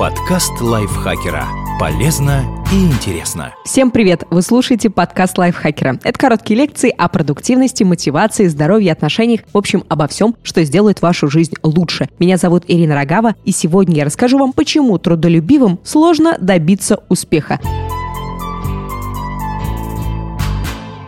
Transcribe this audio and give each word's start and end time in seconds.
Подкаст 0.00 0.62
лайфхакера. 0.62 1.46
Полезно 1.78 2.64
и 2.72 2.86
интересно. 2.86 3.52
Всем 3.66 3.90
привет! 3.90 4.24
Вы 4.30 4.40
слушаете 4.40 4.88
подкаст 4.88 5.36
лайфхакера. 5.36 6.00
Это 6.02 6.18
короткие 6.18 6.58
лекции 6.58 6.88
о 6.88 7.06
продуктивности, 7.10 7.84
мотивации, 7.84 8.46
здоровье, 8.46 8.92
отношениях, 8.92 9.42
в 9.52 9.58
общем, 9.58 9.84
обо 9.90 10.08
всем, 10.08 10.36
что 10.42 10.64
сделает 10.64 11.02
вашу 11.02 11.28
жизнь 11.28 11.52
лучше. 11.62 12.08
Меня 12.18 12.38
зовут 12.38 12.64
Ирина 12.66 12.94
Рогава, 12.94 13.34
и 13.44 13.52
сегодня 13.52 13.96
я 13.96 14.06
расскажу 14.06 14.38
вам, 14.38 14.54
почему 14.54 14.96
трудолюбивым 14.96 15.78
сложно 15.84 16.38
добиться 16.40 17.04
успеха. 17.10 17.60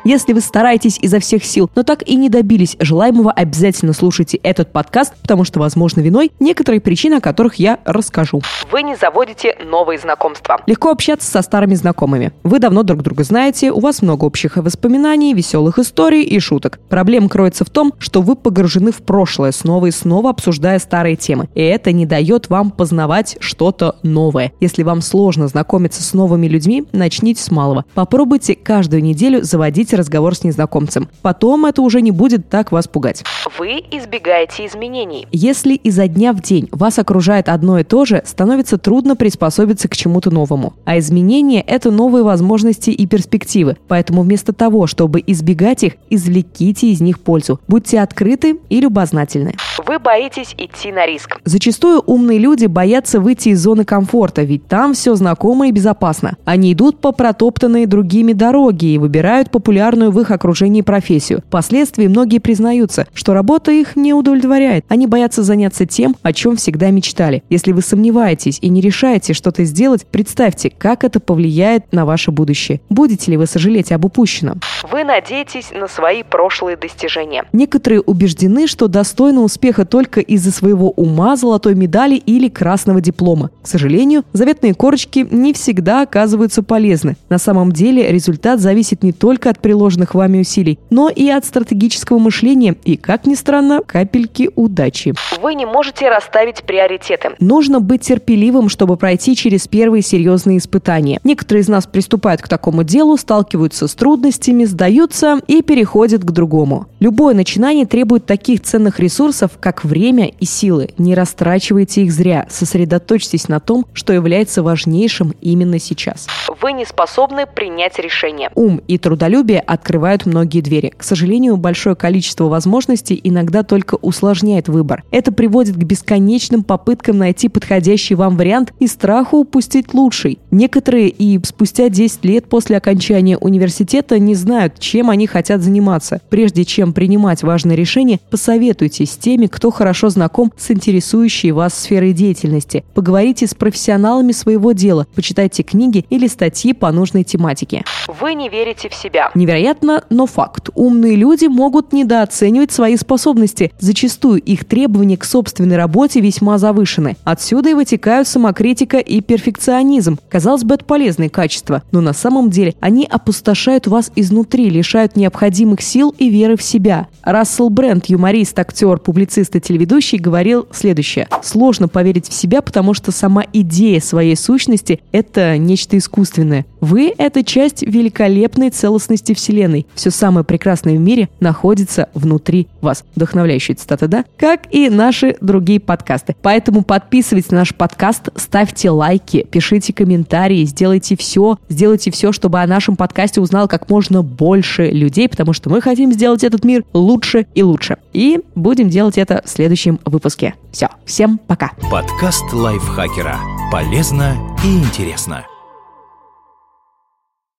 Если 0.04 0.32
вы 0.32 0.40
стараетесь 0.40 0.98
изо 1.00 1.20
всех 1.20 1.44
сил, 1.44 1.70
но 1.76 1.84
так 1.84 2.02
и 2.02 2.16
не 2.16 2.28
добились 2.28 2.76
желаемого, 2.80 3.30
обязательно 3.30 3.92
слушайте 3.92 4.36
этот 4.38 4.72
подкаст, 4.72 5.14
потому 5.22 5.44
что, 5.44 5.60
возможно, 5.60 6.00
виной 6.00 6.32
некоторые 6.40 6.80
причины, 6.80 7.14
о 7.14 7.20
которых 7.20 7.56
я 7.56 7.78
расскажу. 7.84 8.42
Вы 8.72 8.82
не 8.82 8.96
заводите 8.96 9.56
новые 9.64 9.98
знакомства. 10.00 10.60
Легко 10.66 10.90
общаться 10.90 11.30
со 11.30 11.40
старыми 11.42 11.74
знакомыми. 11.74 12.32
Вы 12.42 12.58
давно 12.58 12.82
друг 12.82 13.02
друга 13.02 13.22
знаете, 13.22 13.70
у 13.70 13.78
вас 13.78 14.02
много 14.02 14.24
общих 14.24 14.56
воспоминаний, 14.56 15.34
веселых 15.34 15.78
историй 15.78 16.24
и 16.24 16.40
шуток. 16.40 16.80
Проблема 16.88 17.28
кроется 17.28 17.64
в 17.64 17.70
том, 17.70 17.92
что 17.98 18.22
вы 18.22 18.34
погружены 18.34 18.90
в 18.90 19.02
прошлое, 19.02 19.52
снова 19.52 19.86
и 19.86 19.90
снова 19.92 20.30
обсуждая 20.30 20.80
старые 20.80 21.14
темы. 21.14 21.48
И 21.54 21.62
это 21.62 21.92
не 21.92 22.06
дает 22.06 22.50
вам 22.50 22.72
познавать 22.72 23.36
что-то 23.38 23.96
новое. 24.02 24.52
Если 24.58 24.82
вам 24.82 25.00
сложно 25.00 25.46
знакомиться 25.46 26.02
с 26.02 26.12
новыми 26.12 26.48
людьми, 26.48 26.84
начните 26.92 27.40
с 27.40 27.52
малого. 27.52 27.84
Попробуйте 27.94 28.56
каждую 28.56 29.02
неделю 29.02 29.44
заводить 29.44 29.91
заводите 29.92 29.96
разговор 29.96 30.34
с 30.34 30.44
незнакомцем. 30.44 31.08
Потом 31.22 31.66
это 31.66 31.82
уже 31.82 32.00
не 32.00 32.10
будет 32.10 32.48
так 32.48 32.72
вас 32.72 32.88
пугать. 32.88 33.24
Вы 33.58 33.82
избегаете 33.90 34.66
изменений. 34.66 35.26
Если 35.32 35.74
изо 35.74 36.08
дня 36.08 36.32
в 36.32 36.40
день 36.40 36.68
вас 36.72 36.98
окружает 36.98 37.48
одно 37.48 37.78
и 37.78 37.84
то 37.84 38.04
же, 38.04 38.22
становится 38.24 38.78
трудно 38.78 39.16
приспособиться 39.16 39.88
к 39.88 39.96
чему-то 39.96 40.30
новому. 40.30 40.74
А 40.84 40.98
изменения– 40.98 41.60
это 41.66 41.90
новые 41.90 42.24
возможности 42.24 42.90
и 42.90 43.06
перспективы. 43.06 43.76
Поэтому 43.88 44.22
вместо 44.22 44.52
того, 44.52 44.86
чтобы 44.86 45.22
избегать 45.26 45.84
их, 45.84 45.94
извлеките 46.10 46.88
из 46.88 47.00
них 47.00 47.20
пользу. 47.20 47.60
Будьте 47.68 48.00
открыты 48.00 48.58
и 48.68 48.80
любознательны. 48.80 49.54
Вы 49.86 49.98
боитесь 49.98 50.54
идти 50.56 50.92
на 50.92 51.06
риск. 51.06 51.38
Зачастую 51.44 52.02
умные 52.06 52.38
люди 52.38 52.66
боятся 52.66 53.20
выйти 53.20 53.50
из 53.50 53.60
зоны 53.60 53.84
комфорта, 53.84 54.42
ведь 54.42 54.66
там 54.68 54.94
все 54.94 55.14
знакомо 55.14 55.68
и 55.68 55.72
безопасно. 55.72 56.36
Они 56.44 56.72
идут 56.72 57.00
по 57.00 57.12
протоптанной 57.12 57.86
другими 57.86 58.32
дороги 58.32 58.86
и 58.86 58.98
выбирают 58.98 59.50
популярные 59.50 59.81
популярную 59.82 60.12
в 60.12 60.20
их 60.20 60.30
окружении 60.30 60.80
профессию. 60.80 61.42
Впоследствии 61.48 62.06
многие 62.06 62.38
признаются, 62.38 63.08
что 63.14 63.34
работа 63.34 63.72
их 63.72 63.96
не 63.96 64.14
удовлетворяет. 64.14 64.84
Они 64.88 65.08
боятся 65.08 65.42
заняться 65.42 65.86
тем, 65.86 66.14
о 66.22 66.32
чем 66.32 66.54
всегда 66.56 66.90
мечтали. 66.90 67.42
Если 67.50 67.72
вы 67.72 67.82
сомневаетесь 67.82 68.58
и 68.60 68.68
не 68.68 68.80
решаете 68.80 69.32
что-то 69.32 69.64
сделать, 69.64 70.06
представьте, 70.06 70.70
как 70.70 71.02
это 71.02 71.18
повлияет 71.18 71.92
на 71.92 72.04
ваше 72.04 72.30
будущее. 72.30 72.80
Будете 72.90 73.32
ли 73.32 73.36
вы 73.36 73.46
сожалеть 73.46 73.90
об 73.90 74.04
упущенном? 74.04 74.60
Вы 74.88 75.02
надеетесь 75.02 75.72
на 75.72 75.88
свои 75.88 76.22
прошлые 76.22 76.76
достижения. 76.76 77.44
Некоторые 77.52 78.02
убеждены, 78.02 78.68
что 78.68 78.86
достойны 78.86 79.40
успеха 79.40 79.84
только 79.84 80.20
из-за 80.20 80.52
своего 80.52 80.90
ума, 80.90 81.34
золотой 81.34 81.74
медали 81.74 82.14
или 82.14 82.48
красного 82.48 83.00
диплома. 83.00 83.50
К 83.62 83.66
сожалению, 83.66 84.22
заветные 84.32 84.74
корочки 84.74 85.26
не 85.28 85.52
всегда 85.52 86.02
оказываются 86.02 86.62
полезны. 86.62 87.16
На 87.28 87.38
самом 87.38 87.72
деле 87.72 88.12
результат 88.12 88.60
зависит 88.60 89.02
не 89.02 89.12
только 89.12 89.50
от 89.50 89.58
приложенных 89.72 90.14
вами 90.14 90.40
усилий, 90.40 90.78
но 90.90 91.08
и 91.08 91.30
от 91.30 91.46
стратегического 91.46 92.18
мышления 92.18 92.76
и, 92.84 92.98
как 92.98 93.26
ни 93.26 93.34
странно, 93.34 93.80
капельки 93.86 94.50
удачи. 94.54 95.14
Вы 95.40 95.54
не 95.54 95.64
можете 95.64 96.10
расставить 96.10 96.62
приоритеты. 96.64 97.30
Нужно 97.40 97.80
быть 97.80 98.02
терпеливым, 98.02 98.68
чтобы 98.68 98.98
пройти 98.98 99.34
через 99.34 99.66
первые 99.66 100.02
серьезные 100.02 100.58
испытания. 100.58 101.20
Некоторые 101.24 101.62
из 101.62 101.68
нас 101.68 101.86
приступают 101.86 102.42
к 102.42 102.48
такому 102.48 102.84
делу, 102.84 103.16
сталкиваются 103.16 103.88
с 103.88 103.94
трудностями, 103.94 104.66
сдаются 104.66 105.40
и 105.46 105.62
переходят 105.62 106.22
к 106.22 106.30
другому. 106.30 106.86
Любое 107.00 107.34
начинание 107.34 107.86
требует 107.86 108.26
таких 108.26 108.60
ценных 108.60 109.00
ресурсов, 109.00 109.52
как 109.58 109.86
время 109.86 110.32
и 110.38 110.44
силы. 110.44 110.90
Не 110.98 111.14
растрачивайте 111.14 112.02
их 112.02 112.12
зря. 112.12 112.46
Сосредоточьтесь 112.50 113.48
на 113.48 113.58
том, 113.58 113.86
что 113.94 114.12
является 114.12 114.62
важнейшим 114.62 115.32
именно 115.40 115.78
сейчас. 115.78 116.26
Вы 116.60 116.74
не 116.74 116.84
способны 116.84 117.46
принять 117.46 117.98
решение. 117.98 118.50
Ум 118.54 118.82
и 118.86 118.98
трудолюбие 118.98 119.61
открывают 119.66 120.26
многие 120.26 120.60
двери. 120.60 120.92
К 120.96 121.02
сожалению, 121.02 121.56
большое 121.56 121.96
количество 121.96 122.44
возможностей 122.44 123.20
иногда 123.22 123.62
только 123.62 123.96
усложняет 123.96 124.68
выбор. 124.68 125.04
Это 125.10 125.32
приводит 125.32 125.76
к 125.76 125.84
бесконечным 125.84 126.62
попыткам 126.62 127.18
найти 127.18 127.48
подходящий 127.48 128.14
вам 128.14 128.36
вариант 128.36 128.72
и 128.78 128.86
страху 128.86 129.38
упустить 129.38 129.94
лучший. 129.94 130.38
Некоторые 130.50 131.08
и 131.08 131.38
спустя 131.44 131.88
10 131.88 132.24
лет 132.24 132.48
после 132.48 132.76
окончания 132.76 133.38
университета 133.38 134.18
не 134.18 134.34
знают, 134.34 134.78
чем 134.78 135.10
они 135.10 135.26
хотят 135.26 135.62
заниматься. 135.62 136.20
Прежде 136.30 136.64
чем 136.64 136.92
принимать 136.92 137.42
важное 137.42 137.76
решение, 137.76 138.20
посоветуйтесь 138.30 139.12
с 139.12 139.16
теми, 139.16 139.46
кто 139.46 139.70
хорошо 139.70 140.08
знаком 140.08 140.52
с 140.56 140.70
интересующей 140.70 141.50
вас 141.50 141.74
сферой 141.74 142.12
деятельности. 142.12 142.84
Поговорите 142.94 143.46
с 143.46 143.54
профессионалами 143.54 144.32
своего 144.32 144.72
дела, 144.72 145.06
почитайте 145.14 145.62
книги 145.62 146.04
или 146.10 146.26
статьи 146.26 146.72
по 146.72 146.90
нужной 146.92 147.24
тематике. 147.24 147.84
Вы 148.20 148.34
не 148.34 148.48
верите 148.48 148.88
в 148.88 148.94
себя. 148.94 149.30
Невероятно, 149.52 150.02
но 150.08 150.24
факт. 150.24 150.70
Умные 150.74 151.14
люди 151.14 151.44
могут 151.44 151.92
недооценивать 151.92 152.72
свои 152.72 152.96
способности. 152.96 153.70
Зачастую 153.78 154.40
их 154.40 154.64
требования 154.64 155.18
к 155.18 155.26
собственной 155.26 155.76
работе 155.76 156.20
весьма 156.20 156.56
завышены. 156.56 157.18
Отсюда 157.24 157.68
и 157.68 157.74
вытекают 157.74 158.26
самокритика 158.26 158.96
и 158.96 159.20
перфекционизм. 159.20 160.18
Казалось 160.30 160.64
бы, 160.64 160.76
это 160.76 160.86
полезные 160.86 161.28
качества, 161.28 161.82
но 161.92 162.00
на 162.00 162.14
самом 162.14 162.48
деле 162.48 162.74
они 162.80 163.04
опустошают 163.04 163.86
вас 163.86 164.10
изнутри, 164.16 164.70
лишают 164.70 165.16
необходимых 165.16 165.82
сил 165.82 166.14
и 166.16 166.30
веры 166.30 166.56
в 166.56 166.62
себя. 166.62 167.08
Рассел 167.22 167.68
Брент, 167.68 168.06
юморист, 168.06 168.58
актер, 168.58 169.00
публицист 169.00 169.54
и 169.54 169.60
телеведущий, 169.60 170.16
говорил 170.16 170.66
следующее. 170.72 171.28
Сложно 171.42 171.88
поверить 171.88 172.26
в 172.26 172.32
себя, 172.32 172.62
потому 172.62 172.94
что 172.94 173.12
сама 173.12 173.44
идея 173.52 174.00
своей 174.00 174.34
сущности– 174.34 175.00
это 175.12 175.58
нечто 175.58 175.98
искусственное. 175.98 176.64
Вы– 176.80 177.12
это 177.18 177.44
часть 177.44 177.82
великолепной 177.82 178.70
целостности 178.70 179.34
Вселенной. 179.42 179.86
Все 179.94 180.10
самое 180.10 180.44
прекрасное 180.44 180.96
в 180.96 181.00
мире 181.00 181.28
находится 181.40 182.08
внутри 182.14 182.68
вас. 182.80 183.04
Вдохновляющая 183.16 183.74
цитата, 183.74 184.06
да? 184.06 184.24
Как 184.36 184.72
и 184.72 184.88
наши 184.88 185.36
другие 185.40 185.80
подкасты. 185.80 186.36
Поэтому 186.42 186.82
подписывайтесь 186.82 187.50
на 187.50 187.58
наш 187.58 187.74
подкаст, 187.74 188.28
ставьте 188.36 188.90
лайки, 188.90 189.46
пишите 189.50 189.92
комментарии, 189.92 190.64
сделайте 190.64 191.16
все, 191.16 191.58
сделайте 191.68 192.10
все, 192.10 192.32
чтобы 192.32 192.60
о 192.60 192.66
нашем 192.66 192.96
подкасте 192.96 193.40
узнал 193.40 193.66
как 193.66 193.90
можно 193.90 194.22
больше 194.22 194.88
людей, 194.88 195.28
потому 195.28 195.52
что 195.52 195.70
мы 195.70 195.80
хотим 195.80 196.12
сделать 196.12 196.44
этот 196.44 196.64
мир 196.64 196.84
лучше 196.92 197.46
и 197.54 197.62
лучше. 197.62 197.96
И 198.12 198.40
будем 198.54 198.88
делать 198.88 199.18
это 199.18 199.42
в 199.44 199.48
следующем 199.48 199.98
выпуске. 200.04 200.54
Все, 200.70 200.88
всем 201.04 201.38
пока. 201.38 201.72
Подкаст 201.90 202.44
лайфхакера. 202.52 203.38
Полезно 203.72 204.36
и 204.64 204.78
интересно. 204.78 205.44